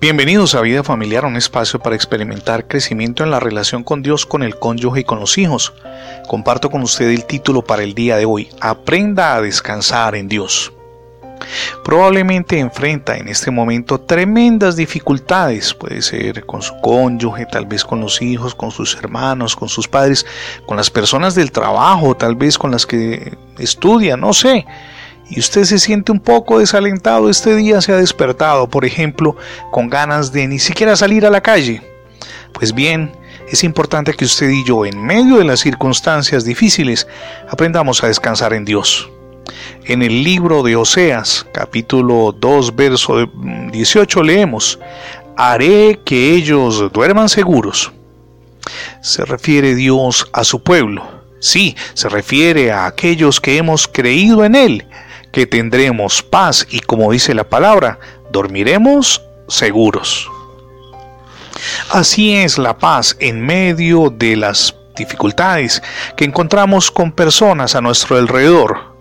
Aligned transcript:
Bienvenidos 0.00 0.54
a 0.54 0.60
Vida 0.60 0.84
Familiar, 0.84 1.24
un 1.24 1.34
espacio 1.34 1.80
para 1.80 1.96
experimentar 1.96 2.68
crecimiento 2.68 3.24
en 3.24 3.32
la 3.32 3.40
relación 3.40 3.82
con 3.82 4.00
Dios, 4.00 4.26
con 4.26 4.44
el 4.44 4.56
cónyuge 4.56 5.00
y 5.00 5.04
con 5.04 5.18
los 5.18 5.36
hijos. 5.38 5.74
Comparto 6.28 6.70
con 6.70 6.82
usted 6.82 7.08
el 7.10 7.24
título 7.24 7.62
para 7.62 7.82
el 7.82 7.94
día 7.94 8.16
de 8.16 8.24
hoy, 8.24 8.48
Aprenda 8.60 9.34
a 9.34 9.42
descansar 9.42 10.14
en 10.14 10.28
Dios. 10.28 10.72
Probablemente 11.82 12.60
enfrenta 12.60 13.16
en 13.16 13.26
este 13.26 13.50
momento 13.50 14.00
tremendas 14.00 14.76
dificultades, 14.76 15.74
puede 15.74 16.00
ser 16.00 16.46
con 16.46 16.62
su 16.62 16.76
cónyuge, 16.80 17.46
tal 17.46 17.66
vez 17.66 17.82
con 17.82 18.00
los 18.00 18.22
hijos, 18.22 18.54
con 18.54 18.70
sus 18.70 18.94
hermanos, 18.94 19.56
con 19.56 19.68
sus 19.68 19.88
padres, 19.88 20.24
con 20.64 20.76
las 20.76 20.90
personas 20.90 21.34
del 21.34 21.50
trabajo, 21.50 22.16
tal 22.16 22.36
vez 22.36 22.56
con 22.56 22.70
las 22.70 22.86
que 22.86 23.36
estudia, 23.58 24.16
no 24.16 24.32
sé 24.32 24.64
y 25.30 25.40
usted 25.40 25.64
se 25.64 25.78
siente 25.78 26.12
un 26.12 26.20
poco 26.20 26.58
desalentado 26.58 27.28
este 27.28 27.54
día, 27.54 27.80
se 27.80 27.92
ha 27.92 27.96
despertado, 27.96 28.68
por 28.68 28.84
ejemplo, 28.84 29.36
con 29.70 29.90
ganas 29.90 30.32
de 30.32 30.46
ni 30.48 30.58
siquiera 30.58 30.96
salir 30.96 31.26
a 31.26 31.30
la 31.30 31.42
calle. 31.42 31.82
Pues 32.52 32.74
bien, 32.74 33.12
es 33.48 33.62
importante 33.62 34.14
que 34.14 34.24
usted 34.24 34.48
y 34.48 34.64
yo, 34.64 34.86
en 34.86 35.02
medio 35.02 35.36
de 35.36 35.44
las 35.44 35.60
circunstancias 35.60 36.44
difíciles, 36.44 37.06
aprendamos 37.48 38.02
a 38.02 38.08
descansar 38.08 38.54
en 38.54 38.64
Dios. 38.64 39.10
En 39.84 40.02
el 40.02 40.22
libro 40.24 40.62
de 40.62 40.76
Oseas, 40.76 41.46
capítulo 41.52 42.32
2, 42.32 42.74
verso 42.74 43.26
18, 43.72 44.22
leemos, 44.22 44.78
Haré 45.36 46.00
que 46.04 46.34
ellos 46.34 46.90
duerman 46.92 47.28
seguros. 47.28 47.92
Se 49.02 49.24
refiere 49.24 49.74
Dios 49.74 50.28
a 50.32 50.42
su 50.44 50.62
pueblo. 50.62 51.06
Sí, 51.40 51.76
se 51.94 52.08
refiere 52.08 52.72
a 52.72 52.86
aquellos 52.86 53.40
que 53.40 53.56
hemos 53.56 53.86
creído 53.86 54.44
en 54.44 54.56
Él 54.56 54.84
que 55.32 55.46
tendremos 55.46 56.22
paz 56.22 56.66
y 56.70 56.80
como 56.80 57.12
dice 57.12 57.34
la 57.34 57.44
palabra, 57.44 57.98
dormiremos 58.30 59.22
seguros. 59.48 60.30
Así 61.90 62.34
es 62.34 62.58
la 62.58 62.78
paz 62.78 63.16
en 63.20 63.44
medio 63.44 64.10
de 64.10 64.36
las 64.36 64.74
dificultades 64.96 65.82
que 66.16 66.24
encontramos 66.24 66.90
con 66.90 67.12
personas 67.12 67.74
a 67.74 67.80
nuestro 67.80 68.16
alrededor. 68.16 68.96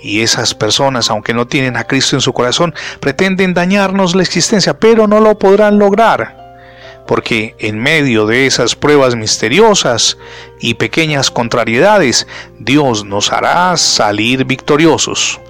Y 0.00 0.20
esas 0.20 0.54
personas, 0.54 1.10
aunque 1.10 1.34
no 1.34 1.48
tienen 1.48 1.76
a 1.76 1.84
Cristo 1.84 2.14
en 2.14 2.20
su 2.20 2.32
corazón, 2.32 2.74
pretenden 3.00 3.52
dañarnos 3.52 4.14
la 4.14 4.22
existencia, 4.22 4.78
pero 4.78 5.08
no 5.08 5.18
lo 5.18 5.38
podrán 5.38 5.78
lograr 5.78 6.37
porque 7.08 7.56
en 7.58 7.78
medio 7.78 8.26
de 8.26 8.44
esas 8.44 8.76
pruebas 8.76 9.16
misteriosas 9.16 10.18
y 10.60 10.74
pequeñas 10.74 11.30
contrariedades, 11.30 12.26
Dios 12.58 13.02
nos 13.02 13.32
hará 13.32 13.74
salir 13.78 14.44
victoriosos. 14.44 15.40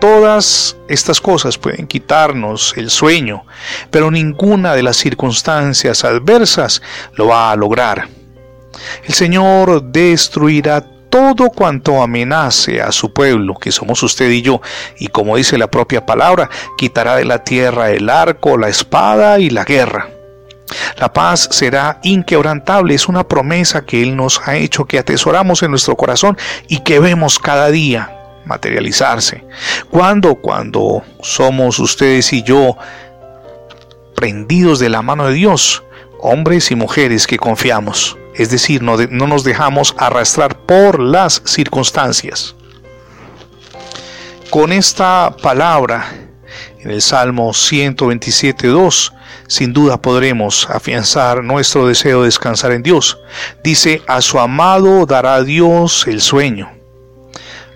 Todas 0.00 0.78
estas 0.88 1.20
cosas 1.20 1.58
pueden 1.58 1.86
quitarnos 1.86 2.72
el 2.78 2.88
sueño, 2.88 3.44
pero 3.90 4.10
ninguna 4.10 4.74
de 4.74 4.82
las 4.82 4.96
circunstancias 4.96 6.04
adversas 6.04 6.80
lo 7.12 7.26
va 7.26 7.52
a 7.52 7.56
lograr. 7.56 8.08
El 9.04 9.12
Señor 9.12 9.82
destruirá 9.82 10.86
todo 11.10 11.50
cuanto 11.50 12.02
amenace 12.02 12.80
a 12.80 12.92
su 12.92 13.12
pueblo, 13.12 13.54
que 13.54 13.72
somos 13.72 14.02
usted 14.02 14.30
y 14.30 14.42
yo, 14.42 14.62
y 14.98 15.08
como 15.08 15.36
dice 15.36 15.58
la 15.58 15.70
propia 15.70 16.06
palabra, 16.06 16.48
quitará 16.78 17.16
de 17.16 17.24
la 17.24 17.44
tierra 17.44 17.90
el 17.90 18.08
arco, 18.08 18.56
la 18.56 18.68
espada 18.68 19.38
y 19.38 19.50
la 19.50 19.64
guerra. 19.64 20.08
La 20.98 21.12
paz 21.12 21.48
será 21.50 21.98
inquebrantable, 22.02 22.94
es 22.94 23.08
una 23.08 23.26
promesa 23.26 23.84
que 23.84 24.02
Él 24.02 24.16
nos 24.16 24.40
ha 24.46 24.56
hecho, 24.56 24.84
que 24.84 24.98
atesoramos 24.98 25.62
en 25.62 25.70
nuestro 25.70 25.96
corazón 25.96 26.38
y 26.68 26.80
que 26.80 27.00
vemos 27.00 27.38
cada 27.38 27.70
día 27.70 28.16
materializarse. 28.44 29.44
¿Cuándo? 29.90 30.36
Cuando 30.36 31.02
somos 31.22 31.78
ustedes 31.78 32.32
y 32.32 32.42
yo 32.42 32.76
prendidos 34.14 34.78
de 34.78 34.88
la 34.90 35.02
mano 35.02 35.26
de 35.26 35.34
Dios, 35.34 35.82
hombres 36.22 36.70
y 36.70 36.74
mujeres 36.74 37.26
que 37.26 37.38
confiamos 37.38 38.16
es 38.34 38.50
decir, 38.50 38.82
no, 38.82 38.96
nos 38.96 39.44
dejamos 39.44 39.94
arrastrar 39.98 40.60
por 40.60 40.98
las 40.98 41.42
circunstancias. 41.44 42.54
Con 44.48 44.72
esta 44.72 45.36
palabra, 45.42 46.10
en 46.78 46.90
el 46.90 47.02
Salmo 47.02 47.50
127.2, 47.50 49.12
sin 49.46 49.72
duda 49.72 50.00
podremos 50.00 50.68
afianzar 50.70 51.44
nuestro 51.44 51.86
deseo 51.86 52.20
de 52.20 52.26
descansar 52.26 52.72
en 52.72 52.82
Dios. 52.82 53.18
Dice, 53.62 54.02
a 54.06 54.20
su 54.20 54.38
amado 54.38 55.06
dará 55.06 55.42
Dios 55.42 56.06
el 56.06 56.20
sueño. 56.20 56.70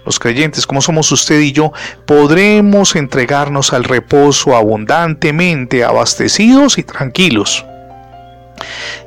Los 0.07 0.19
creyentes, 0.19 0.67
como 0.67 0.83
somos 0.83 1.13
usted 1.13 1.41
y 1.41 1.53
yo, 1.53 1.73
podremos 2.07 2.97
entregarnos 2.97 3.73
al 3.73 3.85
reposo 3.85 4.57
abundantemente, 4.57 5.85
abastecidos 5.85 6.79
y 6.79 6.83
tranquilos 6.83 7.65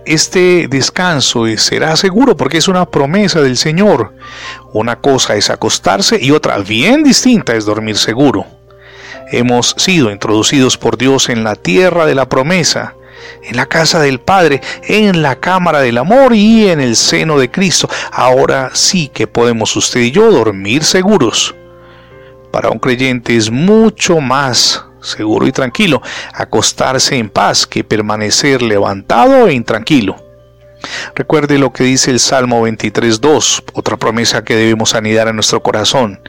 este 0.06 0.68
descanso 0.69 1.45
será 1.57 1.95
seguro 1.95 2.38
porque 2.38 2.57
es 2.57 2.68
una 2.68 2.85
promesa 2.85 3.41
del 3.41 3.57
Señor. 3.57 4.13
Una 4.73 5.00
cosa 5.00 5.35
es 5.35 5.50
acostarse 5.50 6.18
y 6.22 6.31
otra 6.31 6.57
bien 6.59 7.03
distinta 7.03 7.56
es 7.56 7.66
dormir 7.66 7.97
seguro. 7.97 8.45
Hemos 9.31 9.75
sido 9.78 10.12
introducidos 10.12 10.78
por 10.78 10.97
Dios 10.97 11.29
en 11.29 11.44
la 11.44 11.56
tierra 11.56 12.06
de 12.06 12.16
la 12.16 12.29
promesa, 12.29 12.95
en 13.44 13.57
la 13.57 13.66
casa 13.66 14.00
del 14.00 14.19
Padre, 14.19 14.62
en 14.84 15.22
la 15.22 15.35
cámara 15.35 15.81
del 15.81 15.97
amor 15.97 16.34
y 16.34 16.69
en 16.69 16.79
el 16.79 16.95
seno 16.95 17.38
de 17.38 17.51
Cristo. 17.51 17.89
Ahora 18.12 18.72
sí 18.74 19.09
que 19.09 19.28
podemos 19.28 19.75
usted 19.75 20.00
y 20.00 20.12
yo 20.12 20.31
dormir 20.31 20.84
seguros. 20.84 21.53
Para 22.51 22.69
un 22.69 22.79
creyente 22.79 23.35
es 23.35 23.51
mucho 23.51 24.22
más 24.22 24.86
seguro 25.07 25.47
y 25.47 25.51
tranquilo, 25.51 26.01
acostarse 26.34 27.18
en 27.18 27.29
paz 27.29 27.66
que 27.66 27.84
permanecer 27.84 28.62
levantado 28.62 29.47
e 29.47 29.53
intranquilo. 29.53 30.16
Recuerde 31.16 31.57
lo 31.57 31.73
que 31.73 31.84
dice 31.84 32.12
el 32.12 32.19
Salmo 32.19 32.68
23.2, 32.68 33.63
otra 33.73 33.97
promesa 33.97 34.44
que 34.44 34.56
debemos 34.56 34.94
anidar 34.94 35.28
en 35.28 35.35
nuestro 35.35 35.62
corazón. 35.63 36.19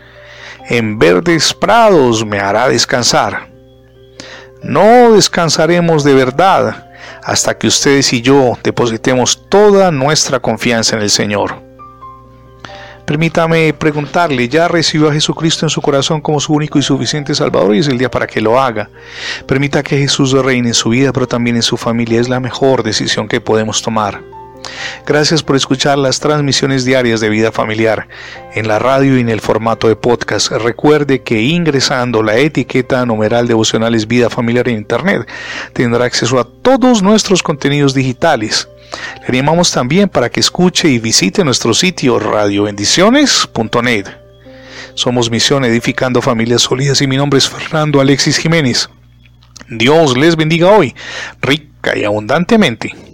En 0.69 0.99
verdes 0.99 1.55
prados 1.55 2.25
me 2.25 2.41
hará 2.41 2.69
descansar. 2.69 3.49
No 4.63 5.13
descansaremos 5.13 6.05
de 6.05 6.15
verdad 6.15 6.89
hasta 7.23 7.57
que 7.57 7.69
ustedes 7.69 8.13
y 8.13 8.23
yo 8.23 8.59
depositemos 8.63 9.49
toda 9.49 9.91
nuestra 9.91 10.41
confianza 10.41 10.97
en 10.97 11.03
el 11.03 11.11
Señor. 11.11 11.68
Permítame 13.09 13.73
preguntarle, 13.73 14.51
¿ya 14.51 14.69
recibió 14.69 15.09
a 15.09 15.13
Jesucristo 15.15 15.65
en 15.65 15.71
su 15.71 15.81
corazón 15.81 16.21
como 16.21 16.41
su 16.41 16.53
único 16.53 16.79
y 16.79 16.83
suficiente 16.83 17.35
Salvador 17.35 17.75
y 17.75 17.79
es 17.79 17.89
el 17.89 17.97
día 17.97 18.11
para 18.11 18.27
que 18.27 18.43
lo 18.43 18.61
haga? 18.61 18.91
Permita 19.47 19.83
que 19.83 19.97
Jesús 19.97 20.33
reine 20.33 20.69
en 20.69 20.75
su 20.75 20.91
vida, 20.91 21.11
pero 21.11 21.27
también 21.27 21.57
en 21.57 21.63
su 21.63 21.79
familia. 21.79 22.21
Es 22.21 22.29
la 22.29 22.39
mejor 22.39 22.83
decisión 22.83 23.27
que 23.27 23.41
podemos 23.41 23.81
tomar. 23.81 24.23
Gracias 25.07 25.43
por 25.43 25.57
escuchar 25.57 25.99
las 25.99 26.21
transmisiones 26.21 26.85
diarias 26.85 27.21
de 27.21 27.29
vida 27.29 27.53
familiar 27.53 28.09
en 28.55 28.69
la 28.69 28.79
radio 28.79 29.17
y 29.17 29.21
en 29.21 29.29
el 29.29 29.41
formato 29.41 29.89
de 29.89 29.97
podcast. 29.97 30.51
Recuerde 30.51 31.23
que 31.23 31.43
ingresando 31.43 32.23
la 32.23 32.37
etiqueta 32.37 33.05
numeral 33.07 33.47
devocionales 33.47 34.07
vida 34.07 34.31
familiar 34.31 34.69
en 34.69 34.77
internet 34.77 35.29
tendrá 35.73 36.05
acceso 36.05 36.39
a 36.39 36.45
todos 36.45 37.03
nuestros 37.03 37.43
contenidos 37.43 37.95
digitales 37.95 38.69
le 39.21 39.29
animamos 39.29 39.71
también 39.71 40.09
para 40.09 40.31
que 40.31 40.41
escuche 40.41 40.89
y 40.89 40.99
visite 40.99 41.45
nuestro 41.45 41.75
sitio 41.75 42.19
radiobendiciones.net. 42.19 44.07
Somos 44.95 45.31
Misión 45.31 45.65
Edificando 45.65 46.23
Familias 46.23 46.63
Sólidas 46.63 47.01
y 47.03 47.07
mi 47.07 47.17
nombre 47.17 47.39
es 47.39 47.49
Fernando 47.49 48.01
Alexis 48.01 48.39
Jiménez. 48.39 48.89
Dios 49.69 50.17
les 50.17 50.37
bendiga 50.37 50.69
hoy, 50.69 50.95
rica 51.41 51.97
y 51.97 52.05
abundantemente. 52.05 53.08